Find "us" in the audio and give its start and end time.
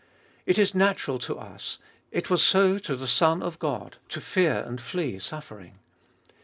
1.37-1.77